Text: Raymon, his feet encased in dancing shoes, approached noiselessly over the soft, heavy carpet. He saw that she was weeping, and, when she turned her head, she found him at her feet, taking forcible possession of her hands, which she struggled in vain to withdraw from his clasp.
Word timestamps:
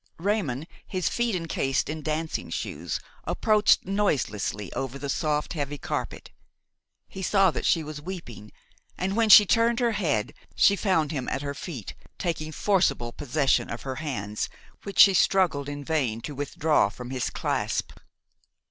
Raymon, 0.17 0.65
his 0.87 1.07
feet 1.09 1.35
encased 1.35 1.87
in 1.87 2.01
dancing 2.01 2.49
shoes, 2.49 2.99
approached 3.25 3.85
noiselessly 3.85 4.73
over 4.73 4.97
the 4.97 5.09
soft, 5.09 5.53
heavy 5.53 5.77
carpet. 5.77 6.31
He 7.07 7.21
saw 7.21 7.51
that 7.51 7.67
she 7.67 7.83
was 7.83 8.01
weeping, 8.01 8.51
and, 8.97 9.15
when 9.15 9.29
she 9.29 9.45
turned 9.45 9.79
her 9.79 9.91
head, 9.91 10.33
she 10.55 10.75
found 10.75 11.11
him 11.11 11.29
at 11.29 11.43
her 11.43 11.53
feet, 11.53 11.93
taking 12.17 12.51
forcible 12.51 13.11
possession 13.11 13.69
of 13.69 13.83
her 13.83 13.97
hands, 13.97 14.49
which 14.81 14.97
she 14.97 15.13
struggled 15.13 15.69
in 15.69 15.83
vain 15.83 16.19
to 16.21 16.33
withdraw 16.33 16.89
from 16.89 17.11
his 17.11 17.29
clasp. 17.29 17.93